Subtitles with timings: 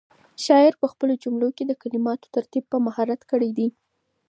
[0.45, 3.69] شاعر په خپلو جملو کې د کلماتو ترتیب په مهارت کړی دی.